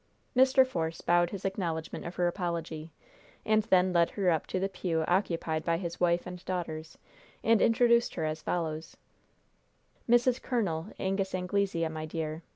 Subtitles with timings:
[0.35, 0.65] Mr.
[0.65, 2.89] Force bowed his acknowledgment of her apology,
[3.45, 6.97] and then led her up to the pew occupied by his wife and daughters,
[7.43, 8.97] and introduced her as follows:
[10.09, 10.41] "Mrs.
[10.41, 10.87] Col.
[10.97, 12.41] Angus Anglesea, my dear.